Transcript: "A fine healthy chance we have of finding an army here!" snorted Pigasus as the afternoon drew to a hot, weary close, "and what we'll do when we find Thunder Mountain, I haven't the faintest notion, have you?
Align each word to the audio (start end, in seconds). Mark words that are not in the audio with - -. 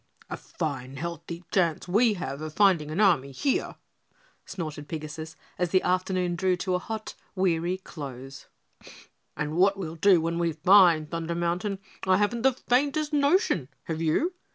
"A 0.31 0.35
fine 0.37 0.95
healthy 0.95 1.43
chance 1.51 1.87
we 1.87 2.15
have 2.15 2.41
of 2.41 2.53
finding 2.55 2.89
an 2.89 2.99
army 2.99 3.31
here!" 3.31 3.75
snorted 4.47 4.87
Pigasus 4.87 5.35
as 5.59 5.69
the 5.69 5.83
afternoon 5.83 6.35
drew 6.35 6.55
to 6.55 6.73
a 6.73 6.79
hot, 6.79 7.13
weary 7.35 7.77
close, 7.77 8.47
"and 9.37 9.55
what 9.55 9.77
we'll 9.77 9.95
do 9.97 10.19
when 10.19 10.39
we 10.39 10.53
find 10.53 11.11
Thunder 11.11 11.35
Mountain, 11.35 11.77
I 12.07 12.17
haven't 12.17 12.41
the 12.41 12.53
faintest 12.53 13.13
notion, 13.13 13.69
have 13.83 14.01
you? 14.01 14.33